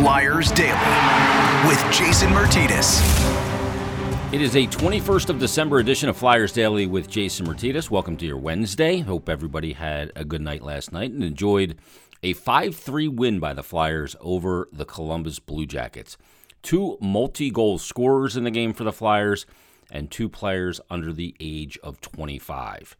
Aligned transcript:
Flyers 0.00 0.50
Daily 0.52 1.68
with 1.68 1.78
Jason 1.92 2.30
Myrtetus. 2.30 3.02
It 4.32 4.40
is 4.40 4.56
a 4.56 4.66
21st 4.66 5.28
of 5.28 5.38
December 5.38 5.78
edition 5.78 6.08
of 6.08 6.16
Flyers 6.16 6.52
Daily 6.52 6.86
with 6.86 7.10
Jason 7.10 7.44
Myrtetus. 7.44 7.90
Welcome 7.90 8.16
to 8.16 8.24
your 8.24 8.38
Wednesday. 8.38 9.00
Hope 9.00 9.28
everybody 9.28 9.74
had 9.74 10.10
a 10.16 10.24
good 10.24 10.40
night 10.40 10.62
last 10.62 10.90
night 10.90 11.10
and 11.10 11.22
enjoyed 11.22 11.76
a 12.22 12.32
5 12.32 12.74
3 12.74 13.08
win 13.08 13.40
by 13.40 13.52
the 13.52 13.62
Flyers 13.62 14.16
over 14.20 14.70
the 14.72 14.86
Columbus 14.86 15.38
Blue 15.38 15.66
Jackets. 15.66 16.16
Two 16.62 16.96
multi 17.02 17.50
goal 17.50 17.76
scorers 17.76 18.38
in 18.38 18.44
the 18.44 18.50
game 18.50 18.72
for 18.72 18.84
the 18.84 18.92
Flyers 18.94 19.44
and 19.90 20.10
two 20.10 20.30
players 20.30 20.80
under 20.88 21.12
the 21.12 21.36
age 21.40 21.78
of 21.82 22.00
25. 22.00 22.96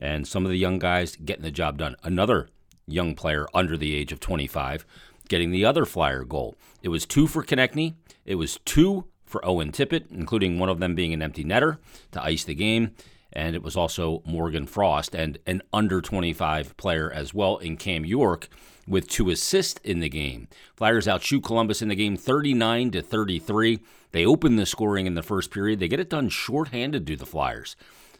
And 0.00 0.24
some 0.24 0.44
of 0.44 0.52
the 0.52 0.58
young 0.58 0.78
guys 0.78 1.16
getting 1.16 1.42
the 1.42 1.50
job 1.50 1.78
done. 1.78 1.96
Another 2.04 2.48
young 2.86 3.16
player 3.16 3.48
under 3.54 3.76
the 3.76 3.94
age 3.94 4.12
of 4.12 4.20
25 4.20 4.86
getting 5.28 5.50
the 5.50 5.64
other 5.64 5.84
Flyer 5.84 6.24
goal. 6.24 6.56
It 6.82 6.88
was 6.88 7.06
two 7.06 7.26
for 7.26 7.42
Konecny. 7.42 7.94
It 8.24 8.36
was 8.36 8.58
two 8.64 9.06
for 9.24 9.44
Owen 9.44 9.72
Tippett, 9.72 10.04
including 10.10 10.58
one 10.58 10.68
of 10.68 10.78
them 10.78 10.94
being 10.94 11.12
an 11.12 11.22
empty 11.22 11.44
netter 11.44 11.78
to 12.12 12.22
ice 12.22 12.44
the 12.44 12.54
game. 12.54 12.92
And 13.32 13.56
it 13.56 13.62
was 13.62 13.76
also 13.76 14.22
Morgan 14.24 14.66
Frost 14.66 15.14
and 15.14 15.38
an 15.46 15.62
under 15.72 16.00
25 16.00 16.76
player 16.76 17.10
as 17.12 17.34
well 17.34 17.56
in 17.58 17.76
Cam 17.76 18.04
York 18.04 18.48
with 18.86 19.08
two 19.08 19.30
assists 19.30 19.80
in 19.82 20.00
the 20.00 20.08
game. 20.08 20.46
Flyers 20.76 21.08
outshoot 21.08 21.42
Columbus 21.42 21.82
in 21.82 21.88
the 21.88 21.96
game 21.96 22.16
39 22.16 22.92
to 22.92 23.02
33. 23.02 23.80
They 24.12 24.24
open 24.24 24.56
the 24.56 24.66
scoring 24.66 25.06
in 25.06 25.14
the 25.14 25.22
first 25.22 25.50
period. 25.50 25.80
They 25.80 25.88
get 25.88 26.00
it 26.00 26.10
done 26.10 26.28
shorthanded 26.28 27.06
to 27.06 27.16
the 27.16 27.26
Flyers. 27.26 27.74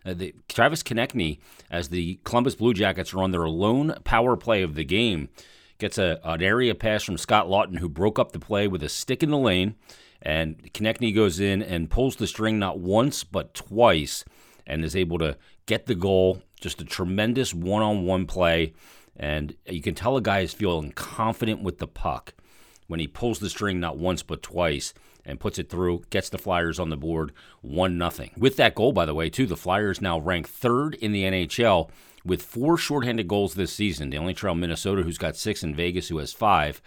Uh, 0.04 0.14
the, 0.14 0.34
Travis 0.48 0.82
Konecny, 0.82 1.38
as 1.70 1.88
the 1.88 2.18
Columbus 2.24 2.56
Blue 2.56 2.74
Jackets 2.74 3.14
are 3.14 3.22
on 3.22 3.30
their 3.30 3.48
lone 3.48 3.94
power 4.04 4.36
play 4.36 4.62
of 4.62 4.74
the 4.74 4.84
game, 4.84 5.28
gets 5.84 5.98
a, 5.98 6.18
an 6.24 6.40
area 6.40 6.74
pass 6.74 7.02
from 7.02 7.18
Scott 7.18 7.46
Laughton, 7.46 7.78
who 7.78 7.90
broke 7.90 8.18
up 8.18 8.32
the 8.32 8.38
play 8.38 8.66
with 8.66 8.82
a 8.82 8.88
stick 8.88 9.22
in 9.22 9.30
the 9.30 9.36
lane. 9.36 9.74
And 10.22 10.72
Konecny 10.72 11.14
goes 11.14 11.40
in 11.40 11.60
and 11.60 11.90
pulls 11.90 12.16
the 12.16 12.26
string 12.26 12.58
not 12.58 12.78
once, 12.78 13.22
but 13.22 13.52
twice, 13.52 14.24
and 14.66 14.82
is 14.82 14.96
able 14.96 15.18
to 15.18 15.36
get 15.66 15.84
the 15.84 15.94
goal. 15.94 16.42
Just 16.58 16.80
a 16.80 16.86
tremendous 16.86 17.52
one 17.52 17.82
on 17.82 18.06
one 18.06 18.24
play. 18.24 18.72
And 19.14 19.54
you 19.66 19.82
can 19.82 19.94
tell 19.94 20.16
a 20.16 20.22
guy 20.22 20.38
is 20.38 20.54
feeling 20.54 20.90
confident 20.92 21.62
with 21.62 21.76
the 21.76 21.86
puck 21.86 22.32
when 22.86 22.98
he 22.98 23.06
pulls 23.06 23.38
the 23.38 23.50
string 23.50 23.78
not 23.78 23.98
once, 23.98 24.22
but 24.22 24.42
twice 24.42 24.94
and 25.26 25.38
puts 25.38 25.58
it 25.58 25.68
through, 25.68 26.04
gets 26.08 26.30
the 26.30 26.38
Flyers 26.38 26.78
on 26.78 26.88
the 26.88 26.96
board, 26.96 27.30
1 27.60 27.98
nothing. 27.98 28.30
With 28.38 28.56
that 28.56 28.74
goal, 28.74 28.92
by 28.92 29.04
the 29.04 29.14
way, 29.14 29.28
too, 29.28 29.44
the 29.44 29.54
Flyers 29.54 30.00
now 30.00 30.18
rank 30.18 30.48
third 30.48 30.94
in 30.94 31.12
the 31.12 31.24
NHL 31.24 31.90
with 32.24 32.42
four 32.42 32.76
shorthanded 32.76 33.28
goals 33.28 33.54
this 33.54 33.72
season. 33.72 34.10
They 34.10 34.18
only 34.18 34.34
trail 34.34 34.54
Minnesota, 34.54 35.02
who's 35.02 35.18
got 35.18 35.36
six, 35.36 35.62
and 35.62 35.76
Vegas, 35.76 36.08
who 36.08 36.18
has 36.18 36.32
five. 36.32 36.80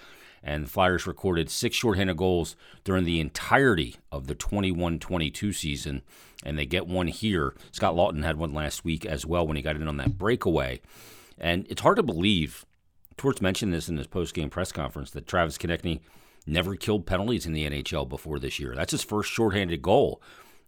And 0.43 0.65
the 0.65 0.69
Flyers 0.69 1.07
recorded 1.07 1.49
six 1.49 1.75
shorthanded 1.75 2.17
goals 2.17 2.55
during 2.83 3.03
the 3.03 3.19
entirety 3.19 3.95
of 4.11 4.27
the 4.27 4.35
21 4.35 4.99
22 4.99 5.51
season. 5.53 6.01
And 6.43 6.57
they 6.57 6.65
get 6.65 6.87
one 6.87 7.07
here. 7.07 7.55
Scott 7.71 7.95
Laughton 7.95 8.23
had 8.23 8.37
one 8.37 8.53
last 8.53 8.85
week 8.85 9.05
as 9.05 9.25
well 9.25 9.45
when 9.45 9.57
he 9.57 9.63
got 9.63 9.75
in 9.75 9.87
on 9.87 9.97
that 9.97 10.17
breakaway. 10.17 10.81
And 11.37 11.67
it's 11.69 11.81
hard 11.81 11.97
to 11.97 12.03
believe, 12.03 12.65
Torts 13.17 13.41
mentioned 13.41 13.73
this 13.73 13.89
in 13.89 13.97
his 13.97 14.07
post 14.07 14.33
game 14.33 14.49
press 14.49 14.71
conference, 14.71 15.11
that 15.11 15.27
Travis 15.27 15.57
Konecny 15.57 15.99
never 16.45 16.75
killed 16.75 17.05
penalties 17.05 17.45
in 17.45 17.53
the 17.53 17.69
NHL 17.69 18.07
before 18.07 18.39
this 18.39 18.59
year. 18.59 18.73
That's 18.75 18.91
his 18.91 19.03
first 19.03 19.31
shorthanded 19.31 19.81
goal. 19.81 20.21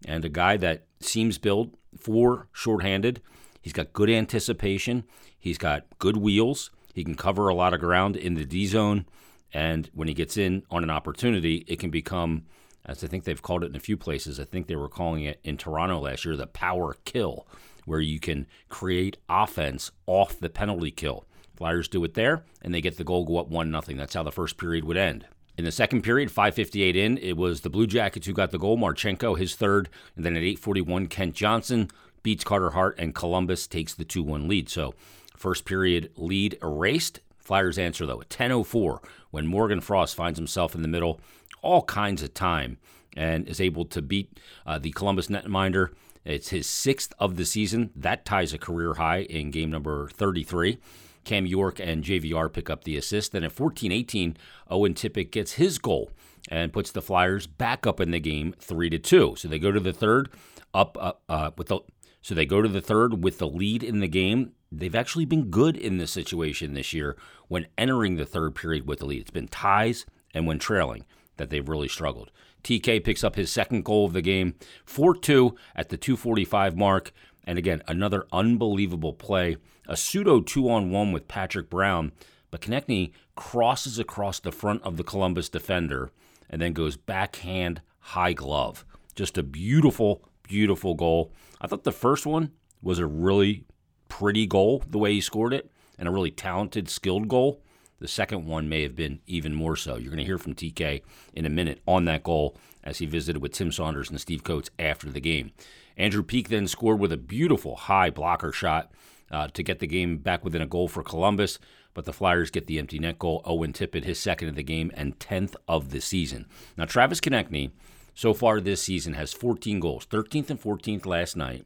And 0.06 0.24
a 0.26 0.30
guy 0.30 0.58
that 0.58 0.86
seems 1.00 1.38
built 1.38 1.74
for 1.98 2.48
shorthanded 2.52 3.22
He's 3.62 3.74
got 3.74 3.94
good 3.94 4.10
anticipation. 4.10 5.04
He's 5.38 5.58
got 5.58 5.86
good 6.00 6.18
wheels. 6.18 6.72
He 6.94 7.04
can 7.04 7.16
cover 7.16 7.48
a 7.48 7.56
lot 7.56 7.74
of 7.74 7.80
ground 7.80 8.16
in 8.16 8.36
the 8.36 8.46
D 8.46 8.66
zone. 8.68 9.06
And 9.54 9.90
when 9.94 10.08
he 10.08 10.14
gets 10.14 10.38
in 10.38 10.64
on 10.70 10.84
an 10.84 10.90
opportunity, 10.90 11.66
it 11.68 11.80
can 11.80 11.90
become, 11.90 12.44
as 12.86 13.04
I 13.04 13.08
think 13.08 13.24
they've 13.24 13.42
called 13.42 13.64
it 13.64 13.70
in 13.70 13.76
a 13.76 13.80
few 13.80 13.98
places, 13.98 14.40
I 14.40 14.44
think 14.44 14.68
they 14.68 14.76
were 14.76 14.90
calling 14.90 15.24
it 15.24 15.40
in 15.44 15.58
Toronto 15.58 16.00
last 16.00 16.26
year, 16.26 16.36
the 16.36 16.48
power 16.48 16.96
kill, 17.06 17.48
where 17.86 18.00
you 18.00 18.20
can 18.20 18.48
create 18.68 19.18
offense 19.28 19.92
off 20.06 20.40
the 20.40 20.50
penalty 20.50 20.92
kill. 20.92 21.26
Flyers 21.56 21.88
do 21.88 22.04
it 22.04 22.14
there, 22.14 22.44
and 22.62 22.74
they 22.74 22.82
get 22.82 22.98
the 22.98 23.04
goal 23.04 23.26
go 23.26 23.38
up 23.38 23.50
1 23.50 23.72
0. 23.72 23.98
That's 23.98 24.14
how 24.14 24.24
the 24.24 24.32
first 24.32 24.58
period 24.58 24.86
would 24.86 24.98
end. 24.98 25.26
In 25.58 25.66
the 25.66 25.72
second 25.74 26.04
period, 26.04 26.30
5:58 26.30 26.96
in, 26.96 27.18
it 27.18 27.36
was 27.36 27.62
the 27.62 27.70
Blue 27.70 27.86
Jackets 27.86 28.26
who 28.26 28.34
got 28.34 28.52
the 28.52 28.58
goal. 28.58 28.78
Marchenko, 28.78 29.38
his 29.38 29.56
third, 29.56 29.90
and 30.16 30.24
then 30.24 30.38
at 30.38 30.44
8:41, 30.44 31.10
Kent 31.10 31.36
Johnson 31.36 31.90
beats 32.24 32.44
Carter 32.44 32.72
Hart, 32.72 32.98
and 32.98 33.16
Columbus 33.16 33.68
takes 33.68 33.94
the 33.94 34.06
2 34.06 34.24
1 34.24 34.48
lead. 34.48 34.70
So, 34.70 34.94
first 35.36 35.66
period 35.66 36.12
lead 36.16 36.58
erased. 36.62 37.20
Flyers 37.38 37.80
answer, 37.80 38.06
though, 38.06 38.22
at 38.22 38.30
10.04 38.30 39.00
when 39.32 39.48
Morgan 39.48 39.82
Frost 39.82 40.16
finds 40.16 40.38
himself 40.38 40.76
in 40.76 40.82
the 40.82 40.88
middle, 40.88 41.20
all 41.62 41.82
kinds 41.84 42.22
of 42.22 42.34
time, 42.34 42.78
and 43.18 43.48
is 43.48 43.60
able 43.60 43.86
to 43.86 44.02
beat 44.02 44.40
uh, 44.66 44.78
the 44.78 44.92
Columbus 44.92 45.28
netminder. 45.28 45.90
It's 46.26 46.50
his 46.50 46.68
sixth 46.68 47.14
of 47.18 47.38
the 47.38 47.46
season. 47.46 47.90
That 47.96 48.26
ties 48.26 48.54
a 48.54 48.58
career 48.58 48.96
high 48.96 49.22
in 49.22 49.52
game 49.52 49.72
number 49.72 50.10
33. 50.10 50.78
Cam 51.24 51.46
York 51.46 51.80
and 51.80 52.04
JVR 52.04 52.52
pick 52.52 52.70
up 52.70 52.84
the 52.84 52.98
assist. 52.98 53.32
Then 53.32 53.44
at 53.44 53.52
14 53.52 53.92
18, 53.92 54.38
Owen 54.70 54.94
Tippett 54.94 55.32
gets 55.32 55.54
his 55.54 55.78
goal 55.78 56.12
and 56.50 56.74
puts 56.74 56.92
the 56.92 57.02
Flyers 57.02 57.48
back 57.48 57.86
up 57.86 58.00
in 58.00 58.12
the 58.12 58.20
game 58.20 58.56
3 58.60 58.90
to 58.90 59.00
2. 59.00 59.36
So 59.38 59.48
they 59.48 59.60
go 59.60 59.72
to 59.72 59.80
the 59.80 59.94
third 59.94 60.30
up 60.74 60.98
uh, 61.00 61.14
uh, 61.28 61.52
with 61.58 61.68
the 61.68 61.80
so 62.22 62.36
they 62.36 62.46
go 62.46 62.62
to 62.62 62.70
the 62.70 62.82
third 62.82 63.24
with 63.24 63.38
the 63.38 63.48
lead 63.48 63.84
in 63.84 64.00
the 64.00 64.08
game. 64.08 64.52
They've 64.72 64.96
actually 64.96 65.26
been 65.26 65.50
good 65.50 65.78
in 65.78 65.98
this 65.98 66.12
situation 66.12 66.74
this 66.74 66.94
year 66.94 67.16
when 67.48 67.68
entering 67.78 68.16
the 68.16 68.26
third 68.26 68.56
period 68.56 68.88
with 68.88 69.00
the 69.00 69.06
lead. 69.06 69.22
It's 69.22 69.32
been 69.32 69.48
ties 69.48 70.06
and 70.34 70.46
when 70.46 70.60
trailing 70.60 71.06
that 71.38 71.50
they've 71.50 71.68
really 71.68 71.88
struggled. 71.88 72.32
TK 72.64 73.04
picks 73.04 73.24
up 73.24 73.36
his 73.36 73.52
second 73.52 73.86
goal 73.86 74.06
of 74.06 74.14
the 74.14 74.22
game, 74.22 74.56
4 74.86 75.16
2 75.16 75.56
at 75.76 75.90
the 75.90 75.98
245 75.98 76.76
mark. 76.76 77.12
And 77.46 77.58
again, 77.58 77.82
another 77.88 78.28
unbelievable 78.32 79.14
play. 79.14 79.58
A 79.88 79.98
pseudo 79.98 80.42
two 80.42 80.70
on 80.70 80.92
one 80.92 81.12
with 81.12 81.28
Patrick 81.28 81.70
Brown. 81.70 82.12
But 82.52 82.62
Konecny 82.62 83.12
crosses 83.36 83.98
across 83.98 84.40
the 84.40 84.52
front 84.52 84.84
of 84.84 84.98
the 84.98 85.04
Columbus 85.04 85.50
defender 85.50 86.12
and 86.50 86.62
then 86.62 86.74
goes 86.74 86.98
backhand 86.98 87.82
high 88.00 88.34
glove. 88.34 88.86
Just 89.16 89.38
a 89.38 89.44
beautiful, 89.44 90.29
beautiful 90.50 90.96
goal. 90.96 91.32
I 91.62 91.68
thought 91.68 91.86
the 91.86 91.94
first 91.94 92.26
one 92.26 92.52
was 92.82 93.00
a 93.00 93.06
really 93.06 93.64
pretty 94.10 94.46
goal, 94.46 94.84
the 94.90 94.98
way 94.98 95.14
he 95.14 95.22
scored 95.22 95.54
it, 95.54 95.72
and 95.98 96.10
a 96.10 96.12
really 96.12 96.32
talented, 96.32 96.90
skilled 96.90 97.30
goal. 97.30 97.62
The 98.00 98.08
second 98.08 98.46
one 98.46 98.68
may 98.68 98.84
have 98.84 98.96
been 98.96 99.20
even 99.28 99.54
more 99.54 99.76
so. 99.76 99.96
You're 99.96 100.12
going 100.12 100.20
to 100.20 100.26
hear 100.26 100.38
from 100.38 100.56
TK 100.56 101.02
in 101.34 101.46
a 101.46 101.50
minute 101.50 101.82
on 101.86 102.06
that 102.06 102.24
goal 102.24 102.58
as 102.84 102.98
he 102.98 103.06
visited 103.06 103.42
with 103.42 103.54
Tim 103.54 103.72
Saunders 103.72 104.10
and 104.10 104.20
Steve 104.20 104.44
Coates 104.44 104.70
after 104.80 105.10
the 105.10 105.20
game. 105.20 105.52
Andrew 105.98 106.24
Peeke 106.24 106.48
then 106.48 106.68
scored 106.68 107.00
with 107.00 107.12
a 107.12 107.18
beautiful 107.18 107.76
high 107.76 108.10
blocker 108.10 108.52
shot 108.54 108.92
uh, 109.30 109.50
to 109.50 109.62
get 109.62 109.80
the 109.80 109.88
game 109.88 110.18
back 110.18 110.44
within 110.44 110.62
a 110.62 110.68
goal 110.68 110.88
for 110.88 111.04
Columbus, 111.04 111.60
but 111.94 112.06
the 112.06 112.14
Flyers 112.14 112.50
get 112.50 112.68
the 112.68 112.80
empty 112.80 113.00
net 113.00 113.20
goal. 113.20 113.42
Owen 113.46 113.74
Tippett, 113.74 114.06
his 114.06 114.20
second 114.20 114.48
of 114.48 114.56
the 114.56 114.64
game 114.64 114.92
and 114.96 115.20
10th 115.20 115.56
of 115.68 115.92
the 115.92 116.00
season. 116.00 116.48
Now, 116.78 116.86
Travis 116.86 117.20
Konecny 117.20 117.72
so 118.20 118.34
far 118.34 118.60
this 118.60 118.84
season 118.84 119.14
has 119.14 119.32
14 119.32 119.80
goals, 119.80 120.06
13th 120.06 120.50
and 120.50 120.62
14th 120.62 121.06
last 121.06 121.38
night, 121.38 121.66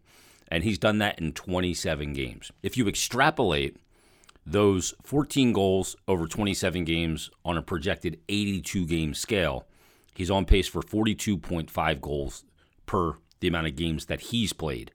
and 0.49 0.63
he's 0.63 0.77
done 0.77 0.99
that 0.99 1.17
in 1.17 1.33
27 1.33 2.13
games. 2.13 2.51
If 2.61 2.77
you 2.77 2.87
extrapolate 2.87 3.77
those 4.45 4.93
14 5.01 5.51
goals 5.51 5.95
over 6.07 6.27
27 6.27 6.83
games 6.83 7.31
on 7.43 7.57
a 7.57 7.63
projected 7.63 8.19
82 8.29 8.85
game 8.85 9.15
scale, 9.15 9.65
he's 10.13 10.29
on 10.29 10.45
pace 10.45 10.67
for 10.67 10.83
42.5 10.83 12.01
goals 12.01 12.43
per 12.85 13.15
the 13.39 13.47
amount 13.47 13.65
of 13.65 13.75
games 13.75 14.05
that 14.05 14.21
he's 14.21 14.53
played. 14.53 14.91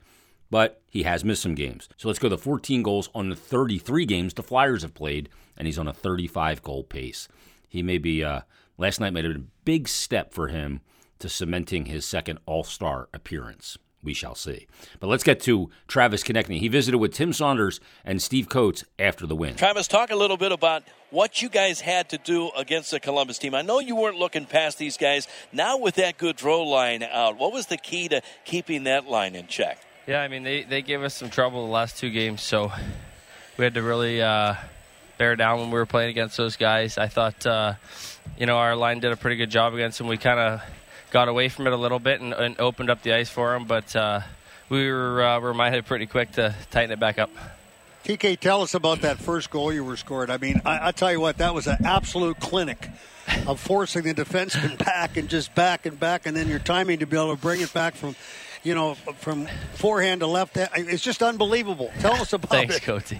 But 0.53 0.81
he 0.89 1.03
has 1.03 1.25
missed 1.25 1.43
some 1.43 1.57
games. 1.57 1.89
So 1.97 2.07
let's 2.07 2.21
go 2.21 2.29
to 2.29 2.39
14 2.39 2.85
goals 2.85 3.11
on 3.17 3.31
the 3.31 3.37
33 3.37 4.07
games 4.07 4.35
the 4.35 4.45
Flyers 4.45 4.83
have 4.83 4.95
played, 4.95 5.29
and 5.57 5.67
he's 5.67 5.79
on 5.79 5.89
a 5.89 5.93
35 5.93 6.63
goal 6.63 6.85
pace. 6.85 7.27
He 7.69 7.83
may 7.83 7.99
be, 7.99 8.23
uh, 8.23 8.43
last 8.77 9.01
night 9.01 9.13
might 9.13 9.25
have 9.25 9.33
been 9.33 9.43
a 9.43 9.65
big 9.65 9.89
step 9.89 10.33
for 10.33 10.47
him 10.47 10.83
to 11.21 11.29
cementing 11.29 11.87
his 11.87 12.07
second 12.07 12.39
All 12.47 12.65
Star 12.65 13.09
appearance. 13.13 13.79
We 14.03 14.15
shall 14.15 14.37
see. 14.37 14.69
But 15.01 15.09
let's 15.09 15.25
get 15.25 15.41
to 15.41 15.71
Travis 15.89 16.23
Konecny. 16.23 16.61
He 16.61 16.69
visited 16.69 16.99
with 16.99 17.13
Tim 17.13 17.33
Saunders 17.33 17.81
and 18.05 18.23
Steve 18.23 18.49
Coates 18.49 18.85
after 18.97 19.27
the 19.27 19.35
win. 19.35 19.57
Travis, 19.57 19.89
talk 19.89 20.13
a 20.13 20.17
little 20.17 20.37
bit 20.37 20.53
about 20.53 20.85
what 21.11 21.43
you 21.43 21.49
guys 21.49 21.81
had 21.81 22.09
to 22.11 22.19
do 22.19 22.51
against 22.57 22.93
the 22.93 23.01
Columbus 23.01 23.39
team. 23.39 23.57
I 23.57 23.63
know 23.63 23.81
you 23.81 23.97
weren't 23.97 24.17
looking 24.17 24.45
past 24.47 24.79
these 24.79 24.97
guys. 24.97 25.27
Now 25.53 25.79
with 25.79 25.97
that 25.97 26.17
Gaudreau 26.17 26.65
line 26.65 27.03
out, 27.03 27.39
what 27.39 27.53
was 27.53 27.67
the 27.67 27.77
key 27.77 28.09
to 28.09 28.23
keeping 28.45 28.85
that 28.85 29.09
line 29.09 29.35
in 29.35 29.49
check? 29.49 29.79
Yeah, 30.07 30.23
I 30.23 30.29
mean 30.29 30.45
they, 30.45 30.63
they 30.63 30.81
gave 30.81 31.03
us 31.03 31.15
some 31.15 31.29
trouble 31.29 31.67
the 31.67 31.73
last 31.73 31.99
two 31.99 32.11
games, 32.11 32.41
so 32.41 32.73
we 33.57 33.65
had 33.65 33.75
to 33.75 33.83
really 33.83 34.23
uh, 34.23 34.55
bear 35.19 35.35
down 35.35 35.59
when 35.59 35.71
we 35.71 35.79
were 35.79 35.87
playing 35.87 36.11
against 36.11 36.37
those 36.37 36.57
guys. 36.57 36.97
I 36.97 37.09
thought, 37.09 37.45
uh, 37.45 37.75
you 38.39 38.47
know, 38.47 38.57
our 38.57 38.77
line 38.77 39.01
did 39.01 39.13
a 39.13 39.17
pretty 39.17 39.37
good 39.37 39.51
job 39.51 39.75
against 39.75 39.99
them. 39.99 40.07
We 40.07 40.17
kind 40.17 40.39
of 40.39 40.63
got 41.11 41.29
away 41.29 41.49
from 41.49 41.67
it 41.67 41.73
a 41.73 41.77
little 41.77 41.99
bit 41.99 42.21
and, 42.21 42.33
and 42.33 42.59
opened 42.61 42.91
up 42.91 43.03
the 43.03 43.13
ice 43.13 43.31
for 43.31 43.55
him. 43.55 43.65
but 43.65 43.95
uh, 43.97 44.21
we 44.69 44.91
were 44.91 45.23
uh, 45.23 45.39
reminded 45.39 45.87
pretty 45.87 46.07
quick 46.07 46.33
to 46.33 46.55
tighten 46.71 46.91
it 46.91 47.01
back 47.01 47.19
up. 47.19 47.31
TK, 48.05 48.39
tell 48.39 48.63
us 48.63 48.75
about 48.75 49.03
that 49.03 49.19
first 49.19 49.51
goal 49.51 49.73
you 49.73 49.85
were 49.85 49.97
scored. 49.97 50.31
I 50.31 50.39
mean, 50.39 50.63
I, 50.65 50.89
I 50.89 50.93
tell 50.93 51.13
you 51.13 51.21
what, 51.21 51.39
that 51.39 51.55
was 51.55 51.67
an 51.67 51.85
absolute 51.85 52.41
clinic 52.41 52.89
of 53.47 53.61
forcing 53.61 54.05
the 54.05 54.15
defenseman 54.15 54.79
back 54.85 55.17
and 55.17 55.29
just 55.29 55.55
back 55.55 55.85
and 55.85 55.99
back, 55.99 56.27
and 56.27 56.37
then 56.37 56.49
your 56.49 56.59
timing 56.59 57.01
to 57.01 57.07
be 57.07 57.17
able 57.17 57.35
to 57.35 57.41
bring 57.41 57.61
it 57.61 57.73
back 57.73 57.95
from 57.95 58.15
you 58.65 58.75
know, 58.75 58.95
from 58.95 59.47
forehand 59.75 60.21
to 60.21 60.27
left. 60.27 60.57
It's 60.57 61.03
just 61.03 61.23
unbelievable. 61.23 61.93
Tell 62.01 62.15
us 62.15 62.33
about 62.33 62.51
Thanks, 62.51 62.77
it. 62.77 62.83
Thanks. 62.83 63.13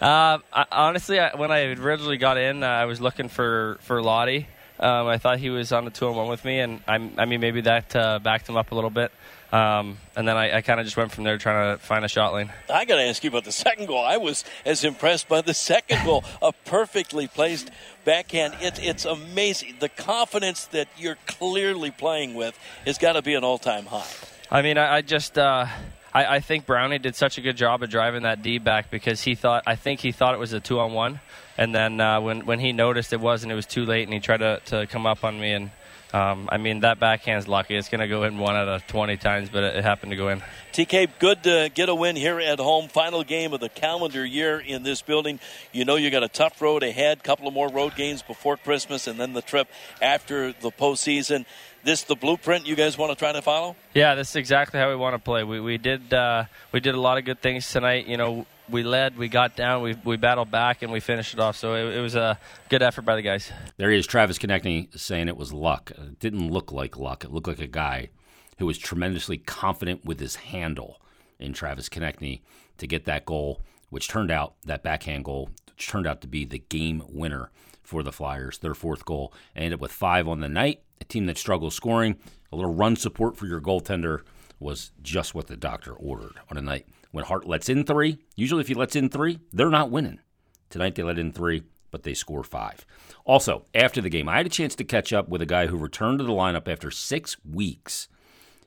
Uh, 0.00 0.38
I, 0.52 0.66
honestly, 0.72 1.20
I, 1.20 1.36
when 1.36 1.50
I 1.50 1.64
originally 1.74 2.16
got 2.16 2.38
in, 2.38 2.62
uh, 2.62 2.66
I 2.66 2.86
was 2.86 3.00
looking 3.00 3.28
for 3.28 3.78
for 3.82 4.02
Lottie. 4.02 4.46
Um, 4.78 5.06
I 5.06 5.18
thought 5.18 5.38
he 5.38 5.50
was 5.50 5.72
on 5.72 5.84
the 5.84 5.90
two 5.90 6.06
on 6.06 6.16
one 6.16 6.28
with 6.28 6.44
me, 6.44 6.60
and 6.60 6.80
I, 6.86 6.94
I 7.16 7.24
mean 7.24 7.40
maybe 7.40 7.62
that 7.62 7.94
uh, 7.96 8.18
backed 8.18 8.48
him 8.48 8.56
up 8.56 8.72
a 8.72 8.74
little 8.74 8.90
bit. 8.90 9.12
Um, 9.52 9.98
and 10.16 10.26
then 10.26 10.36
I, 10.36 10.56
I 10.56 10.60
kind 10.60 10.80
of 10.80 10.86
just 10.86 10.96
went 10.96 11.12
from 11.12 11.24
there 11.24 11.38
trying 11.38 11.76
to 11.76 11.82
find 11.82 12.04
a 12.04 12.08
shot 12.08 12.34
lane. 12.34 12.50
I 12.68 12.84
got 12.84 12.96
to 12.96 13.02
ask 13.02 13.22
you 13.22 13.30
about 13.30 13.44
the 13.44 13.52
second 13.52 13.86
goal. 13.86 14.04
I 14.04 14.16
was 14.16 14.44
as 14.64 14.84
impressed 14.84 15.28
by 15.28 15.40
the 15.40 15.54
second 15.54 16.04
goal, 16.04 16.24
a 16.42 16.52
perfectly 16.52 17.28
placed 17.28 17.70
backhand. 18.04 18.54
It, 18.60 18.80
it's 18.82 19.04
amazing. 19.04 19.76
The 19.78 19.88
confidence 19.88 20.66
that 20.66 20.88
you're 20.98 21.18
clearly 21.26 21.92
playing 21.92 22.34
with 22.34 22.58
has 22.84 22.98
got 22.98 23.12
to 23.12 23.22
be 23.22 23.34
an 23.34 23.44
all 23.44 23.58
time 23.58 23.86
high. 23.86 24.04
I 24.50 24.62
mean, 24.62 24.78
I, 24.78 24.96
I 24.96 25.02
just. 25.02 25.38
Uh, 25.38 25.66
I, 26.16 26.36
I, 26.36 26.40
think 26.40 26.64
Brownie 26.64 26.98
did 26.98 27.14
such 27.14 27.36
a 27.36 27.42
good 27.42 27.58
job 27.58 27.82
of 27.82 27.90
driving 27.90 28.22
that 28.22 28.40
D 28.40 28.56
back 28.56 28.90
because 28.90 29.20
he 29.20 29.34
thought 29.34 29.64
I 29.66 29.76
think 29.76 30.00
he 30.00 30.12
thought 30.12 30.32
it 30.32 30.38
was 30.38 30.54
a 30.54 30.60
two 30.60 30.80
on 30.80 30.94
one, 30.94 31.20
and 31.58 31.74
then 31.74 32.00
uh, 32.00 32.22
when 32.22 32.46
when 32.46 32.58
he 32.58 32.72
noticed 32.72 33.12
it 33.12 33.20
wasn't, 33.20 33.52
it 33.52 33.54
was 33.54 33.66
too 33.66 33.84
late, 33.84 34.04
and 34.04 34.14
he 34.14 34.20
tried 34.20 34.38
to, 34.38 34.60
to 34.66 34.86
come 34.86 35.04
up 35.04 35.24
on 35.24 35.38
me 35.38 35.52
and 35.52 35.70
um, 36.16 36.48
I 36.50 36.56
mean, 36.56 36.80
that 36.80 36.98
backhand's 36.98 37.46
lucky. 37.46 37.76
It's 37.76 37.90
going 37.90 38.00
to 38.00 38.08
go 38.08 38.22
in 38.22 38.38
one 38.38 38.56
out 38.56 38.68
of 38.68 38.86
20 38.86 39.18
times, 39.18 39.50
but 39.50 39.62
it, 39.64 39.76
it, 39.76 39.84
happened 39.84 40.12
to 40.12 40.16
go 40.16 40.28
in. 40.30 40.42
TK, 40.72 41.10
good 41.18 41.42
to 41.42 41.70
get 41.74 41.90
a 41.90 41.94
win 41.94 42.16
here 42.16 42.40
at 42.40 42.58
home. 42.58 42.88
Final 42.88 43.22
game 43.22 43.52
of 43.52 43.60
the 43.60 43.68
calendar 43.68 44.24
year 44.24 44.58
in 44.58 44.82
this 44.82 45.02
building. 45.02 45.40
You 45.72 45.84
know 45.84 45.96
you 45.96 46.10
got 46.10 46.22
a 46.22 46.28
tough 46.28 46.62
road 46.62 46.82
ahead, 46.82 47.22
couple 47.22 47.46
of 47.46 47.52
more 47.52 47.68
road 47.68 47.96
games 47.96 48.22
before 48.22 48.56
Christmas, 48.56 49.06
and 49.06 49.20
then 49.20 49.34
the 49.34 49.42
trip 49.42 49.68
after 50.00 50.54
the 50.54 50.70
postseason. 50.70 51.44
This 51.84 52.02
the 52.02 52.16
blueprint 52.16 52.66
you 52.66 52.76
guys 52.76 52.96
want 52.96 53.12
to 53.12 53.16
try 53.16 53.32
to 53.32 53.42
follow? 53.42 53.76
Yeah, 53.92 54.14
this 54.14 54.30
is 54.30 54.36
exactly 54.36 54.80
how 54.80 54.88
we 54.88 54.96
want 54.96 55.14
to 55.14 55.18
play. 55.18 55.44
We, 55.44 55.60
we 55.60 55.76
did 55.76 56.14
uh, 56.14 56.44
we 56.72 56.80
did 56.80 56.94
a 56.94 57.00
lot 57.00 57.18
of 57.18 57.26
good 57.26 57.42
things 57.42 57.70
tonight. 57.70 58.06
You 58.06 58.16
know, 58.16 58.46
we 58.68 58.82
led, 58.82 59.16
we 59.16 59.28
got 59.28 59.56
down, 59.56 59.82
we, 59.82 59.94
we 60.04 60.16
battled 60.16 60.50
back, 60.50 60.82
and 60.82 60.92
we 60.92 61.00
finished 61.00 61.34
it 61.34 61.40
off. 61.40 61.56
So 61.56 61.74
it, 61.74 61.96
it 61.96 62.00
was 62.00 62.14
a 62.14 62.38
good 62.68 62.82
effort 62.82 63.02
by 63.02 63.16
the 63.16 63.22
guys. 63.22 63.50
There 63.76 63.90
he 63.90 63.98
is, 63.98 64.06
Travis 64.06 64.38
Konecny, 64.38 64.96
saying 64.98 65.28
it 65.28 65.36
was 65.36 65.52
luck. 65.52 65.92
It 65.96 66.18
didn't 66.18 66.50
look 66.50 66.72
like 66.72 66.96
luck. 66.96 67.24
It 67.24 67.32
looked 67.32 67.48
like 67.48 67.60
a 67.60 67.66
guy 67.66 68.10
who 68.58 68.66
was 68.66 68.78
tremendously 68.78 69.38
confident 69.38 70.04
with 70.04 70.20
his 70.20 70.36
handle 70.36 71.00
in 71.38 71.52
Travis 71.52 71.88
Konecny 71.88 72.40
to 72.78 72.86
get 72.86 73.04
that 73.04 73.24
goal, 73.24 73.60
which 73.90 74.08
turned 74.08 74.30
out, 74.30 74.54
that 74.64 74.82
backhand 74.82 75.24
goal, 75.24 75.50
which 75.66 75.88
turned 75.88 76.06
out 76.06 76.20
to 76.22 76.26
be 76.26 76.44
the 76.44 76.58
game 76.58 77.02
winner 77.08 77.50
for 77.82 78.02
the 78.02 78.12
Flyers, 78.12 78.58
their 78.58 78.74
fourth 78.74 79.04
goal. 79.04 79.32
ended 79.54 79.74
up 79.74 79.80
with 79.80 79.92
five 79.92 80.26
on 80.26 80.40
the 80.40 80.48
night, 80.48 80.82
a 81.00 81.04
team 81.04 81.26
that 81.26 81.38
struggles 81.38 81.74
scoring. 81.74 82.16
A 82.52 82.56
little 82.56 82.74
run 82.74 82.96
support 82.96 83.36
for 83.36 83.46
your 83.46 83.60
goaltender 83.60 84.22
was 84.58 84.92
just 85.02 85.34
what 85.34 85.46
the 85.46 85.56
doctor 85.56 85.92
ordered 85.92 86.34
on 86.50 86.56
a 86.56 86.62
night 86.62 86.86
when 87.16 87.24
Hart 87.24 87.46
lets 87.46 87.70
in 87.70 87.82
three, 87.82 88.18
usually 88.34 88.60
if 88.60 88.68
he 88.68 88.74
lets 88.74 88.94
in 88.94 89.08
three, 89.08 89.38
they're 89.50 89.70
not 89.70 89.90
winning. 89.90 90.20
Tonight 90.68 90.96
they 90.96 91.02
let 91.02 91.18
in 91.18 91.32
three, 91.32 91.62
but 91.90 92.02
they 92.02 92.12
score 92.12 92.42
five. 92.42 92.84
Also, 93.24 93.64
after 93.74 94.02
the 94.02 94.10
game, 94.10 94.28
I 94.28 94.36
had 94.36 94.44
a 94.44 94.50
chance 94.50 94.74
to 94.74 94.84
catch 94.84 95.14
up 95.14 95.26
with 95.26 95.40
a 95.40 95.46
guy 95.46 95.68
who 95.68 95.78
returned 95.78 96.18
to 96.18 96.26
the 96.26 96.32
lineup 96.34 96.68
after 96.68 96.90
six 96.90 97.38
weeks. 97.42 98.08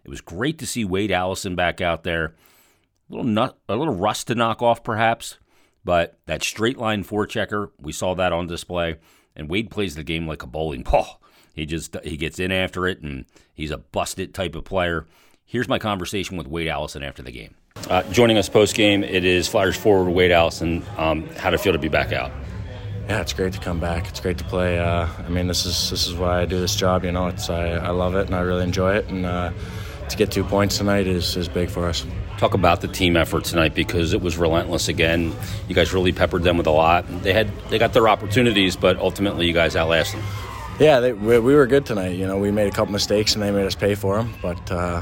It 0.04 0.10
was 0.10 0.20
great 0.20 0.58
to 0.58 0.66
see 0.66 0.84
Wade 0.84 1.12
Allison 1.12 1.56
back 1.56 1.80
out 1.80 2.02
there. 2.02 2.34
A 3.12 3.14
little 3.14 3.24
nut, 3.24 3.56
a 3.70 3.76
little 3.76 3.94
rust 3.94 4.26
to 4.28 4.36
knock 4.36 4.64
off, 4.64 4.84
perhaps, 4.84 5.38
but 5.86 6.18
that 6.26 6.42
straight 6.42 6.80
line 6.80 7.04
forechecker, 7.04 7.70
we 7.80 7.92
saw 7.92 8.16
that 8.16 8.34
on 8.34 8.48
display. 8.48 8.96
And 9.36 9.48
Wade 9.48 9.70
plays 9.70 9.94
the 9.94 10.04
game 10.04 10.26
like 10.26 10.42
a 10.42 10.48
bowling 10.48 10.82
ball. 10.82 11.22
He 11.54 11.68
just 11.68 11.96
he 12.04 12.18
gets 12.18 12.40
in 12.40 12.52
after 12.52 12.88
it, 12.88 13.02
and 13.02 13.26
he's 13.54 13.70
a 13.70 13.78
busted 13.78 14.34
type 14.34 14.56
of 14.56 14.66
player. 14.66 15.06
Here's 15.46 15.68
my 15.68 15.78
conversation 15.78 16.36
with 16.36 16.48
Wade 16.48 16.68
Allison 16.68 17.04
after 17.04 17.22
the 17.22 17.32
game. 17.32 17.54
Uh, 17.90 18.04
joining 18.12 18.38
us 18.38 18.50
post 18.50 18.76
game, 18.76 19.04
it 19.04 19.26
is 19.26 19.48
Flyers 19.48 19.76
forward 19.76 20.12
Wade 20.12 20.32
Allison. 20.32 20.84
Um, 20.98 21.28
how 21.36 21.50
to 21.50 21.58
feel 21.58 21.74
to 21.74 21.80
be 21.80 21.88
back 21.88 22.12
out? 22.12 22.32
Yeah, 23.08 23.22
it's 23.22 23.34
great 23.34 23.54
to 23.54 23.60
come 23.60 23.80
back. 23.80 24.08
It's 24.08 24.20
great 24.20 24.38
to 24.38 24.44
play. 24.44 24.78
Uh, 24.78 25.08
I 25.18 25.30
mean, 25.30 25.48
this 25.48 25.66
is 25.66 25.90
this 25.90 26.08
is 26.08 26.14
why 26.14 26.42
I 26.42 26.46
do 26.46 26.60
this 26.60 26.76
job. 26.76 27.04
You 27.04 27.12
know, 27.12 27.28
it's 27.28 27.50
I, 27.50 27.72
I 27.72 27.90
love 27.90 28.14
it 28.16 28.28
and 28.28 28.36
I 28.36 28.42
really 28.42 28.64
enjoy 28.64 28.98
it. 28.98 29.08
And 29.08 29.26
uh, 29.26 29.52
to 30.10 30.18
get 30.18 30.32
two 30.32 30.44
points 30.44 30.78
tonight 30.78 31.08
is, 31.08 31.36
is 31.36 31.48
big 31.48 31.70
for 31.70 31.88
us. 31.88 32.06
Talk 32.38 32.54
about 32.54 32.82
the 32.82 32.88
team 32.88 33.18
effort 33.18 33.46
tonight 33.46 33.74
because 33.74 34.14
it 34.14 34.22
was 34.22 34.38
relentless 34.38 34.88
again. 34.88 35.34
You 35.68 35.74
guys 35.74 35.92
really 35.92 36.12
peppered 36.12 36.44
them 36.44 36.58
with 36.58 36.68
a 36.68 36.72
lot. 36.72 37.06
They 37.24 37.34
had 37.34 37.50
they 37.70 37.80
got 37.80 37.94
their 37.94 38.08
opportunities, 38.08 38.76
but 38.76 38.98
ultimately 38.98 39.48
you 39.48 39.54
guys 39.54 39.76
outlasted 39.76 40.20
them. 40.20 40.28
Yeah, 40.80 41.00
they, 41.00 41.12
we, 41.12 41.40
we, 41.40 41.56
were 41.56 41.68
good 41.68 41.86
tonight. 41.86 42.16
You 42.16 42.26
know, 42.26 42.38
we 42.38 42.52
made 42.52 42.68
a 42.68 42.72
couple 42.72 42.94
mistakes 42.94 43.34
and 43.34 43.44
they 43.44 43.52
made 43.52 43.66
us 43.66 43.76
pay 43.76 43.96
for 43.96 44.18
them, 44.18 44.34
but 44.42 44.72
uh, 44.72 45.02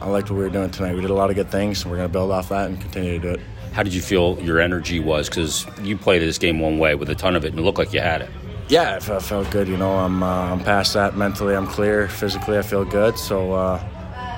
I 0.00 0.08
liked 0.08 0.30
what 0.30 0.38
we 0.38 0.44
were 0.44 0.50
doing 0.50 0.70
tonight. 0.70 0.94
We 0.94 1.02
did 1.02 1.10
a 1.10 1.14
lot 1.14 1.28
of 1.28 1.36
good 1.36 1.50
things, 1.50 1.82
and 1.82 1.90
we're 1.90 1.98
going 1.98 2.08
to 2.08 2.12
build 2.12 2.30
off 2.30 2.48
that 2.48 2.68
and 2.68 2.80
continue 2.80 3.12
to 3.12 3.18
do 3.18 3.28
it. 3.34 3.40
How 3.72 3.82
did 3.82 3.94
you 3.94 4.00
feel 4.00 4.40
your 4.40 4.58
energy 4.58 4.98
was? 4.98 5.28
Because 5.28 5.66
you 5.82 5.96
played 5.96 6.22
this 6.22 6.38
game 6.38 6.58
one 6.58 6.78
way 6.78 6.94
with 6.94 7.10
a 7.10 7.14
ton 7.14 7.36
of 7.36 7.44
it, 7.44 7.48
and 7.48 7.58
it 7.58 7.62
looked 7.62 7.78
like 7.78 7.92
you 7.92 8.00
had 8.00 8.22
it. 8.22 8.30
Yeah, 8.68 8.96
it 8.96 9.02
felt 9.02 9.50
good. 9.50 9.68
You 9.68 9.76
know, 9.76 9.96
I'm 9.96 10.22
uh, 10.22 10.52
I'm 10.52 10.60
past 10.60 10.94
that 10.94 11.16
mentally. 11.16 11.54
I'm 11.54 11.66
clear. 11.66 12.08
Physically, 12.08 12.56
I 12.56 12.62
feel 12.62 12.84
good. 12.84 13.18
So 13.18 13.52
uh, 13.52 13.82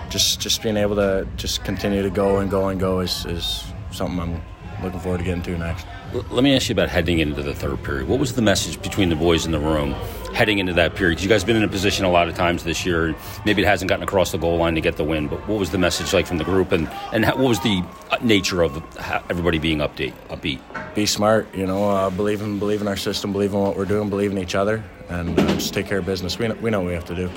just 0.08 0.40
just 0.40 0.62
being 0.62 0.76
able 0.76 0.96
to 0.96 1.28
just 1.36 1.64
continue 1.64 2.02
to 2.02 2.10
go 2.10 2.38
and 2.38 2.50
go 2.50 2.68
and 2.68 2.80
go 2.80 3.00
is, 3.00 3.26
is 3.26 3.64
something 3.90 4.18
I'm 4.18 4.42
looking 4.82 5.00
forward 5.00 5.18
to 5.18 5.24
getting 5.24 5.42
to 5.42 5.58
next. 5.58 5.86
Let 6.30 6.44
me 6.44 6.56
ask 6.56 6.68
you 6.68 6.72
about 6.72 6.88
heading 6.88 7.20
into 7.20 7.42
the 7.42 7.54
third 7.54 7.82
period. 7.82 8.08
What 8.08 8.18
was 8.18 8.34
the 8.34 8.42
message 8.42 8.80
between 8.82 9.10
the 9.10 9.16
boys 9.16 9.46
in 9.46 9.52
the 9.52 9.60
room 9.60 9.94
heading 10.34 10.58
into 10.58 10.72
that 10.74 10.94
period? 10.94 11.12
Because 11.12 11.24
you 11.24 11.28
guys 11.28 11.42
have 11.42 11.46
been 11.46 11.56
in 11.56 11.62
a 11.62 11.68
position 11.68 12.04
a 12.04 12.10
lot 12.10 12.28
of 12.28 12.34
times 12.34 12.64
this 12.64 12.84
year. 12.84 13.14
Maybe 13.44 13.62
it 13.62 13.66
hasn't 13.66 13.88
gotten 13.88 14.02
across 14.02 14.32
the 14.32 14.38
goal 14.38 14.56
line 14.58 14.74
to 14.74 14.80
get 14.80 14.96
the 14.96 15.04
win, 15.04 15.28
but 15.28 15.46
what 15.48 15.58
was 15.58 15.70
the 15.70 15.78
message 15.78 16.12
like 16.12 16.26
from 16.26 16.38
the 16.38 16.44
group, 16.44 16.72
and 16.72 16.88
and 17.12 17.24
what 17.24 17.38
was 17.38 17.60
the 17.60 17.82
uh, 18.10 18.18
nature 18.22 18.62
of 18.62 18.82
everybody 19.30 19.58
being 19.58 19.78
update 19.78 20.14
upbeat? 20.28 20.60
Be 20.94 21.06
smart, 21.06 21.54
you 21.54 21.66
know. 21.66 21.90
Uh, 21.90 22.10
believe 22.10 22.42
in 22.42 22.58
believe 22.58 22.80
in 22.80 22.88
our 22.88 22.96
system, 22.96 23.32
believe 23.32 23.52
in 23.52 23.60
what 23.60 23.76
we're 23.76 23.84
doing, 23.84 24.10
believe 24.10 24.32
in 24.32 24.38
each 24.38 24.54
other, 24.54 24.82
and 25.08 25.38
uh, 25.38 25.46
just 25.54 25.74
take 25.74 25.86
care 25.86 25.98
of 25.98 26.06
business. 26.06 26.38
We 26.38 26.48
know, 26.48 26.54
we 26.54 26.70
know 26.70 26.80
what 26.80 26.88
we 26.88 26.94
have 26.94 27.06
to 27.06 27.14
do. 27.14 27.30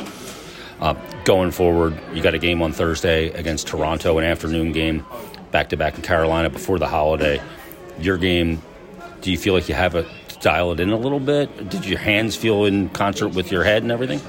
Uh, 0.79 0.93
going 1.23 1.51
forward, 1.51 1.97
you 2.13 2.21
got 2.21 2.33
a 2.33 2.39
game 2.39 2.61
on 2.61 2.73
Thursday 2.73 3.29
against 3.29 3.67
Toronto, 3.67 4.17
an 4.17 4.25
afternoon 4.25 4.73
game, 4.73 5.05
back 5.51 5.69
to 5.69 5.77
back 5.77 5.95
in 5.95 6.01
Carolina 6.01 6.49
before 6.49 6.79
the 6.79 6.87
holiday 6.87 7.41
your 7.99 8.17
game, 8.17 8.61
do 9.21 9.31
you 9.31 9.37
feel 9.37 9.53
like 9.53 9.69
you 9.69 9.75
have 9.75 9.95
it 9.95 10.07
dial 10.45 10.71
it 10.71 10.79
in 10.79 10.91
a 10.91 10.97
little 10.97 11.19
bit? 11.19 11.69
Did 11.69 11.87
your 11.87 11.97
hands 11.97 12.35
feel 12.35 12.65
in 12.65 12.89
concert 12.89 13.29
with 13.29 13.51
your 13.51 13.63
head 13.63 13.81
and 13.81 13.91
everything? 13.91 14.21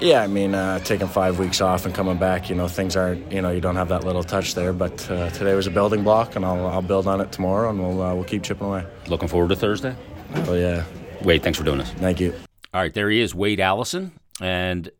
Yeah, 0.00 0.22
I 0.22 0.26
mean, 0.26 0.54
uh, 0.54 0.78
taking 0.78 1.08
five 1.08 1.38
weeks 1.38 1.60
off 1.60 1.84
and 1.84 1.94
coming 1.94 2.16
back, 2.16 2.48
you 2.48 2.56
know, 2.56 2.68
things 2.68 2.96
aren't, 2.96 3.30
you 3.30 3.42
know, 3.42 3.50
you 3.50 3.60
don't 3.60 3.76
have 3.76 3.90
that 3.90 4.02
little 4.02 4.22
touch 4.22 4.54
there. 4.54 4.72
But 4.72 5.10
uh, 5.10 5.28
today 5.30 5.54
was 5.54 5.66
a 5.66 5.70
building 5.70 6.04
block, 6.04 6.36
and 6.36 6.44
I'll, 6.46 6.66
I'll 6.68 6.80
build 6.80 7.06
on 7.06 7.20
it 7.20 7.32
tomorrow, 7.32 7.68
and 7.68 7.78
we'll 7.78 8.00
uh, 8.00 8.14
we'll 8.14 8.24
keep 8.24 8.44
chipping 8.44 8.66
away. 8.66 8.86
Looking 9.08 9.28
forward 9.28 9.50
to 9.50 9.56
Thursday. 9.56 9.94
Oh 10.46 10.54
yeah. 10.54 10.84
Wade, 11.22 11.42
thanks 11.42 11.58
for 11.58 11.64
doing 11.64 11.78
this. 11.78 11.90
Thank 11.90 12.18
you. 12.18 12.32
All 12.72 12.80
right, 12.80 12.94
there 12.94 13.10
he 13.10 13.20
is, 13.20 13.34
Wade 13.34 13.60
Allison, 13.60 14.12
and 14.40 14.90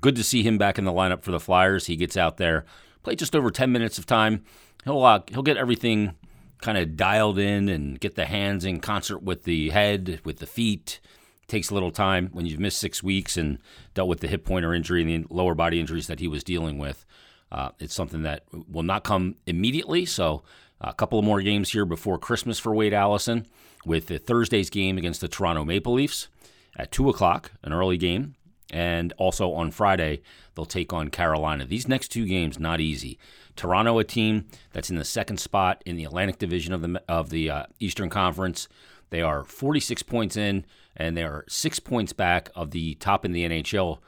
good 0.00 0.14
to 0.14 0.22
see 0.22 0.44
him 0.44 0.58
back 0.58 0.78
in 0.78 0.84
the 0.84 0.92
lineup 0.92 1.22
for 1.22 1.32
the 1.32 1.40
Flyers. 1.40 1.86
He 1.86 1.96
gets 1.96 2.16
out 2.16 2.36
there, 2.36 2.66
play 3.02 3.16
just 3.16 3.34
over 3.34 3.50
ten 3.50 3.72
minutes 3.72 3.98
of 3.98 4.06
time. 4.06 4.44
He'll 4.84 5.02
uh, 5.02 5.20
he'll 5.28 5.42
get 5.42 5.56
everything 5.56 6.14
kind 6.64 6.78
of 6.78 6.96
dialed 6.96 7.38
in 7.38 7.68
and 7.68 8.00
get 8.00 8.14
the 8.14 8.24
hands 8.24 8.64
in 8.64 8.80
concert 8.80 9.22
with 9.22 9.44
the 9.44 9.68
head, 9.68 10.20
with 10.24 10.38
the 10.38 10.46
feet. 10.46 10.98
It 11.42 11.48
takes 11.48 11.68
a 11.68 11.74
little 11.74 11.90
time 11.90 12.30
when 12.32 12.46
you've 12.46 12.58
missed 12.58 12.78
six 12.78 13.02
weeks 13.02 13.36
and 13.36 13.58
dealt 13.92 14.08
with 14.08 14.20
the 14.20 14.28
hip 14.28 14.46
pointer 14.46 14.72
injury 14.72 15.02
and 15.02 15.28
the 15.28 15.34
lower 15.34 15.54
body 15.54 15.78
injuries 15.78 16.06
that 16.06 16.20
he 16.20 16.26
was 16.26 16.42
dealing 16.42 16.78
with. 16.78 17.04
Uh, 17.52 17.68
it's 17.78 17.94
something 17.94 18.22
that 18.22 18.44
will 18.50 18.82
not 18.82 19.04
come 19.04 19.36
immediately. 19.46 20.06
So, 20.06 20.42
a 20.80 20.94
couple 20.94 21.18
of 21.18 21.24
more 21.24 21.42
games 21.42 21.70
here 21.70 21.84
before 21.84 22.18
Christmas 22.18 22.58
for 22.58 22.74
Wade 22.74 22.94
Allison 22.94 23.46
with 23.84 24.06
the 24.06 24.18
Thursday's 24.18 24.70
game 24.70 24.96
against 24.96 25.20
the 25.20 25.28
Toronto 25.28 25.64
Maple 25.64 25.92
Leafs 25.92 26.28
at 26.76 26.90
2 26.90 27.10
o'clock, 27.10 27.52
an 27.62 27.74
early 27.74 27.98
game. 27.98 28.36
And 28.70 29.12
also 29.18 29.52
on 29.52 29.70
Friday, 29.70 30.22
they'll 30.54 30.64
take 30.64 30.92
on 30.92 31.08
Carolina. 31.08 31.66
These 31.66 31.86
next 31.86 32.08
two 32.08 32.26
games, 32.26 32.58
not 32.58 32.80
easy. 32.80 33.18
Toronto, 33.56 33.98
a 33.98 34.04
team 34.04 34.46
that's 34.72 34.90
in 34.90 34.96
the 34.96 35.04
second 35.04 35.38
spot 35.38 35.82
in 35.86 35.96
the 35.96 36.04
Atlantic 36.04 36.38
Division 36.38 36.72
of 36.72 36.82
the 36.82 37.02
of 37.08 37.30
the 37.30 37.50
uh, 37.50 37.66
Eastern 37.78 38.10
Conference. 38.10 38.68
They 39.10 39.22
are 39.22 39.44
46 39.44 40.02
points 40.02 40.36
in, 40.36 40.64
and 40.96 41.16
they 41.16 41.22
are 41.22 41.44
six 41.48 41.78
points 41.78 42.12
back 42.12 42.50
of 42.56 42.72
the 42.72 42.94
top 42.96 43.24
in 43.24 43.32
the 43.32 43.48
NHL 43.48 43.98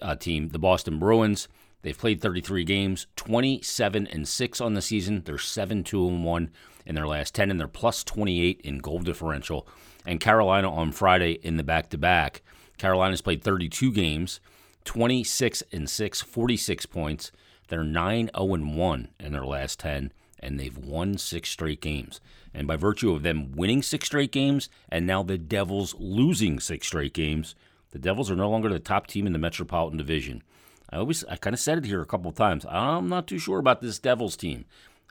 uh, 0.00 0.16
team, 0.16 0.50
the 0.50 0.58
Boston 0.58 0.98
Bruins. 0.98 1.48
They've 1.82 1.98
played 1.98 2.20
33 2.20 2.64
games, 2.64 3.06
27 3.16 4.06
and 4.06 4.26
six 4.26 4.60
on 4.60 4.74
the 4.74 4.80
season. 4.80 5.22
They're 5.24 5.38
seven 5.38 5.84
two 5.84 6.06
and 6.08 6.24
one 6.24 6.50
in 6.86 6.94
their 6.94 7.06
last 7.06 7.34
10, 7.34 7.50
and 7.50 7.58
they're 7.58 7.68
plus 7.68 8.04
28 8.04 8.60
in 8.62 8.78
goal 8.78 9.00
differential. 9.00 9.66
And 10.06 10.20
Carolina 10.20 10.72
on 10.72 10.92
Friday 10.92 11.32
in 11.32 11.56
the 11.56 11.62
back 11.62 11.90
to 11.90 11.98
back. 11.98 12.42
Carolina's 12.78 13.20
played 13.20 13.42
32 13.42 13.92
games, 13.92 14.40
26 14.84 15.62
and 15.72 15.88
6, 15.88 16.22
46 16.22 16.86
points. 16.86 17.32
They're 17.68 17.84
9 17.84 18.30
0 18.36 18.44
1 18.44 19.08
in 19.20 19.32
their 19.32 19.46
last 19.46 19.80
10, 19.80 20.12
and 20.40 20.60
they've 20.60 20.76
won 20.76 21.16
six 21.16 21.50
straight 21.50 21.80
games. 21.80 22.20
And 22.52 22.66
by 22.66 22.76
virtue 22.76 23.12
of 23.12 23.22
them 23.22 23.52
winning 23.52 23.82
six 23.82 24.06
straight 24.06 24.32
games, 24.32 24.68
and 24.88 25.06
now 25.06 25.22
the 25.22 25.38
Devils 25.38 25.94
losing 25.98 26.60
six 26.60 26.86
straight 26.86 27.14
games, 27.14 27.54
The 27.90 27.98
Devils 27.98 28.30
are 28.30 28.36
no 28.36 28.50
longer 28.50 28.68
the 28.68 28.80
top 28.80 29.06
team 29.06 29.26
in 29.26 29.32
the 29.32 29.38
Metropolitan 29.38 29.98
Division. 29.98 30.42
I 30.90 30.96
always, 30.96 31.24
I 31.24 31.36
kind 31.36 31.54
of 31.54 31.60
said 31.60 31.78
it 31.78 31.86
here 31.86 32.02
a 32.02 32.06
couple 32.06 32.28
of 32.28 32.36
times. 32.36 32.66
I'm 32.68 33.08
not 33.08 33.26
too 33.26 33.38
sure 33.38 33.58
about 33.58 33.80
this 33.80 33.98
Devils 33.98 34.36
team. 34.36 34.64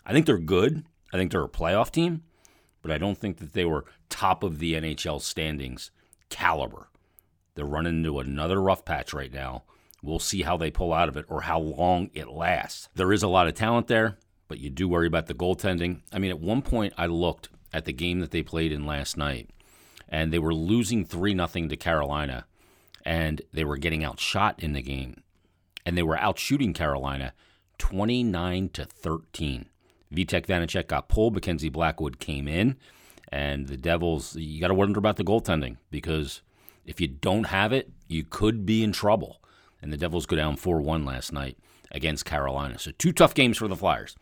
I 0.05 0.11
think 0.11 0.25
they're 0.25 0.37
good. 0.37 0.85
I 1.13 1.17
think 1.17 1.31
they're 1.31 1.43
a 1.43 1.49
playoff 1.49 1.91
team, 1.91 2.23
but 2.81 2.91
I 2.91 2.97
don't 2.97 3.17
think 3.17 3.37
that 3.37 3.53
they 3.53 3.65
were 3.65 3.85
top 4.09 4.43
of 4.43 4.59
the 4.59 4.73
NHL 4.73 5.21
standings 5.21 5.91
caliber. 6.29 6.89
They're 7.55 7.65
running 7.65 7.97
into 7.97 8.19
another 8.19 8.61
rough 8.61 8.85
patch 8.85 9.13
right 9.13 9.31
now. 9.31 9.63
We'll 10.01 10.19
see 10.19 10.41
how 10.41 10.57
they 10.57 10.71
pull 10.71 10.91
out 10.91 11.07
of 11.07 11.17
it 11.17 11.25
or 11.29 11.41
how 11.41 11.59
long 11.59 12.09
it 12.13 12.27
lasts. 12.27 12.89
There 12.95 13.13
is 13.13 13.23
a 13.23 13.27
lot 13.27 13.47
of 13.47 13.53
talent 13.53 13.87
there, 13.87 14.17
but 14.47 14.59
you 14.59 14.69
do 14.69 14.87
worry 14.87 15.07
about 15.07 15.27
the 15.27 15.33
goaltending. 15.33 16.01
I 16.11 16.19
mean, 16.19 16.31
at 16.31 16.39
one 16.39 16.61
point, 16.61 16.93
I 16.97 17.05
looked 17.05 17.49
at 17.71 17.85
the 17.85 17.93
game 17.93 18.19
that 18.19 18.31
they 18.31 18.43
played 18.43 18.71
in 18.71 18.85
last 18.85 19.17
night, 19.17 19.49
and 20.09 20.31
they 20.31 20.39
were 20.39 20.53
losing 20.53 21.05
3 21.05 21.35
0 21.35 21.47
to 21.47 21.77
Carolina, 21.77 22.45
and 23.05 23.41
they 23.53 23.63
were 23.63 23.77
getting 23.77 24.03
outshot 24.03 24.61
in 24.61 24.73
the 24.73 24.81
game. 24.81 25.23
And 25.85 25.97
they 25.97 26.03
were 26.03 26.17
outshooting 26.17 26.75
Carolina 26.75 27.33
29 27.77 28.69
to 28.69 28.85
13. 28.85 29.65
Vitek 30.13 30.45
Vanecek 30.45 30.87
got 30.87 31.09
pulled. 31.09 31.33
Mackenzie 31.33 31.69
Blackwood 31.69 32.19
came 32.19 32.47
in. 32.47 32.77
And 33.29 33.67
the 33.67 33.77
Devils, 33.77 34.35
you 34.35 34.61
got 34.61 34.67
to 34.67 34.73
wonder 34.73 34.99
about 34.99 35.15
the 35.15 35.23
goaltending 35.23 35.77
because 35.89 36.41
if 36.85 36.99
you 36.99 37.07
don't 37.07 37.45
have 37.45 37.73
it, 37.73 37.91
you 38.07 38.23
could 38.23 38.65
be 38.65 38.83
in 38.83 38.91
trouble. 38.91 39.41
And 39.81 39.91
the 39.91 39.97
Devils 39.97 40.25
go 40.25 40.35
down 40.35 40.55
4 40.55 40.81
1 40.81 41.05
last 41.05 41.33
night 41.33 41.57
against 41.91 42.25
Carolina. 42.25 42.79
So, 42.79 42.91
two 42.97 43.11
tough 43.11 43.33
games 43.33 43.57
for 43.57 43.67
the 43.67 43.75
Flyers. 43.75 44.15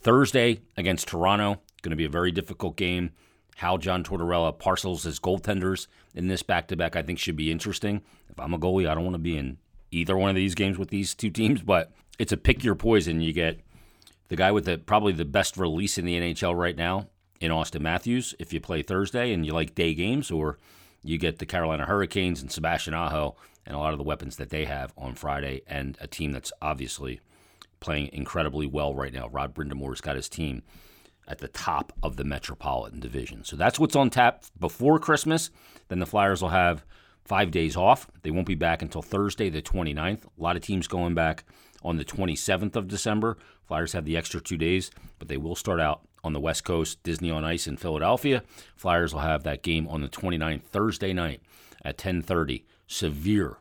Thursday 0.00 0.60
against 0.76 1.08
Toronto, 1.08 1.60
going 1.82 1.90
to 1.90 1.96
be 1.96 2.04
a 2.04 2.10
very 2.10 2.30
difficult 2.30 2.76
game. 2.76 3.10
How 3.56 3.76
John 3.76 4.02
Tortorella 4.02 4.58
parcels 4.58 5.02
his 5.02 5.20
goaltenders 5.20 5.86
in 6.14 6.28
this 6.28 6.42
back 6.42 6.68
to 6.68 6.76
back, 6.76 6.96
I 6.96 7.02
think, 7.02 7.18
should 7.18 7.36
be 7.36 7.50
interesting. 7.50 8.00
If 8.30 8.40
I'm 8.40 8.54
a 8.54 8.58
goalie, 8.58 8.88
I 8.88 8.94
don't 8.94 9.04
want 9.04 9.14
to 9.14 9.18
be 9.18 9.36
in 9.36 9.58
either 9.90 10.16
one 10.16 10.30
of 10.30 10.36
these 10.36 10.54
games 10.54 10.78
with 10.78 10.88
these 10.88 11.14
two 11.14 11.30
teams, 11.30 11.60
but 11.62 11.92
it's 12.18 12.32
a 12.32 12.36
pick 12.36 12.64
your 12.64 12.74
poison. 12.74 13.20
You 13.20 13.32
get 13.32 13.60
the 14.28 14.36
guy 14.36 14.52
with 14.52 14.64
the 14.64 14.78
probably 14.78 15.12
the 15.12 15.24
best 15.24 15.56
release 15.56 15.98
in 15.98 16.04
the 16.04 16.18
NHL 16.18 16.56
right 16.56 16.76
now 16.76 17.08
in 17.40 17.50
Auston 17.50 17.80
Matthews 17.80 18.34
if 18.38 18.52
you 18.52 18.60
play 18.60 18.82
Thursday 18.82 19.32
and 19.32 19.44
you 19.44 19.52
like 19.52 19.74
day 19.74 19.92
games, 19.94 20.30
or 20.30 20.58
you 21.02 21.18
get 21.18 21.38
the 21.38 21.46
Carolina 21.46 21.86
Hurricanes 21.86 22.42
and 22.42 22.50
Sebastian 22.50 22.94
Aho 22.94 23.36
and 23.66 23.74
a 23.74 23.78
lot 23.78 23.92
of 23.92 23.98
the 23.98 24.04
weapons 24.04 24.36
that 24.36 24.50
they 24.50 24.64
have 24.64 24.92
on 24.96 25.14
Friday, 25.14 25.62
and 25.66 25.96
a 26.00 26.06
team 26.06 26.32
that's 26.32 26.52
obviously 26.60 27.20
playing 27.78 28.10
incredibly 28.12 28.66
well 28.66 28.94
right 28.94 29.12
now. 29.12 29.28
Rod 29.28 29.54
Brind'Amour's 29.54 30.00
got 30.00 30.16
his 30.16 30.28
team 30.28 30.62
at 31.28 31.38
the 31.38 31.48
top 31.48 31.92
of 32.02 32.16
the 32.16 32.24
Metropolitan 32.24 33.00
Division. 33.00 33.44
So 33.44 33.56
that's 33.56 33.78
what's 33.78 33.96
on 33.96 34.10
tap 34.10 34.44
before 34.58 34.98
Christmas. 34.98 35.50
Then 35.88 36.00
the 36.00 36.06
Flyers 36.06 36.42
will 36.42 36.48
have 36.50 36.84
five 37.24 37.50
days 37.50 37.76
off. 37.76 38.10
They 38.22 38.30
won't 38.30 38.46
be 38.46 38.54
back 38.54 38.82
until 38.82 39.02
Thursday, 39.02 39.48
the 39.48 39.62
29th. 39.62 40.24
A 40.24 40.42
lot 40.42 40.56
of 40.56 40.62
teams 40.62 40.88
going 40.88 41.14
back 41.14 41.44
on 41.82 41.96
the 41.96 42.04
27th 42.04 42.76
of 42.76 42.88
December. 42.88 43.38
Flyers 43.66 43.92
have 43.92 44.04
the 44.04 44.16
extra 44.16 44.40
two 44.40 44.56
days, 44.56 44.90
but 45.18 45.28
they 45.28 45.36
will 45.36 45.54
start 45.54 45.80
out 45.80 46.02
on 46.22 46.32
the 46.32 46.40
West 46.40 46.64
Coast, 46.64 47.02
Disney 47.02 47.30
on 47.30 47.44
Ice 47.44 47.66
in 47.66 47.76
Philadelphia. 47.76 48.42
Flyers 48.76 49.12
will 49.12 49.20
have 49.20 49.42
that 49.44 49.62
game 49.62 49.88
on 49.88 50.02
the 50.02 50.08
29th, 50.08 50.62
Thursday 50.62 51.12
night 51.12 51.40
at 51.84 51.98
10:30. 51.98 52.64
Severe 52.86 53.58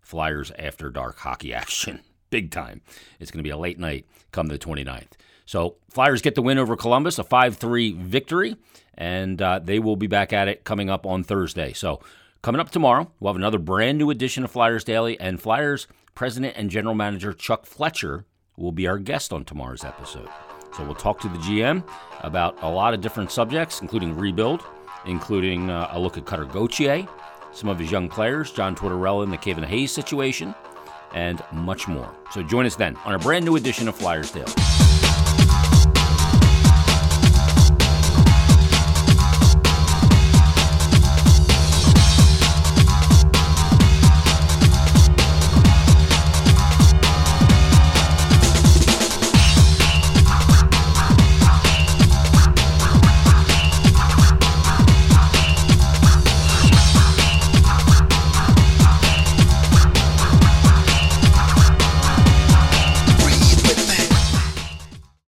Flyers 0.00 0.52
after 0.58 0.90
dark 0.90 1.18
hockey 1.18 1.52
action. 1.54 2.00
Big 2.30 2.50
time. 2.50 2.80
It's 3.18 3.30
going 3.30 3.40
to 3.40 3.48
be 3.48 3.50
a 3.50 3.56
late 3.56 3.78
night 3.78 4.06
come 4.30 4.46
the 4.46 4.58
29th. 4.58 5.12
So 5.44 5.76
Flyers 5.90 6.22
get 6.22 6.36
the 6.36 6.42
win 6.42 6.58
over 6.58 6.76
Columbus, 6.76 7.18
a 7.18 7.24
5-3 7.24 7.96
victory, 7.96 8.56
and 8.94 9.42
uh, 9.42 9.58
they 9.58 9.80
will 9.80 9.96
be 9.96 10.06
back 10.06 10.32
at 10.32 10.46
it 10.46 10.62
coming 10.62 10.88
up 10.88 11.04
on 11.04 11.24
Thursday. 11.24 11.72
So 11.72 11.98
coming 12.40 12.60
up 12.60 12.70
tomorrow, 12.70 13.10
we'll 13.18 13.32
have 13.32 13.36
another 13.36 13.58
brand 13.58 13.98
new 13.98 14.10
edition 14.10 14.44
of 14.44 14.52
Flyers 14.52 14.84
Daily, 14.84 15.18
and 15.18 15.42
Flyers 15.42 15.88
president 16.14 16.54
and 16.56 16.70
general 16.70 16.94
manager 16.94 17.32
Chuck 17.32 17.66
Fletcher 17.66 18.26
will 18.56 18.72
be 18.72 18.86
our 18.86 18.98
guest 18.98 19.32
on 19.32 19.44
tomorrow's 19.44 19.84
episode. 19.84 20.28
So 20.76 20.84
we'll 20.84 20.94
talk 20.94 21.20
to 21.20 21.28
the 21.28 21.38
GM 21.38 21.82
about 22.20 22.56
a 22.62 22.68
lot 22.68 22.94
of 22.94 23.00
different 23.00 23.30
subjects, 23.30 23.82
including 23.82 24.16
rebuild, 24.16 24.64
including 25.06 25.70
uh, 25.70 25.88
a 25.92 25.98
look 25.98 26.16
at 26.16 26.26
Cutter 26.26 26.44
Gauthier, 26.44 27.06
some 27.52 27.68
of 27.68 27.78
his 27.78 27.90
young 27.90 28.08
players, 28.08 28.52
John 28.52 28.76
Tortorella 28.76 29.24
in 29.24 29.30
the 29.30 29.36
Kevin 29.38 29.64
Hayes 29.64 29.90
situation, 29.92 30.54
and 31.12 31.42
much 31.52 31.88
more. 31.88 32.14
So 32.32 32.42
join 32.42 32.66
us 32.66 32.76
then 32.76 32.96
on 33.04 33.14
a 33.14 33.18
brand 33.18 33.44
new 33.44 33.56
edition 33.56 33.88
of 33.88 33.96
Flyers 33.96 34.30
Daily. 34.30 34.79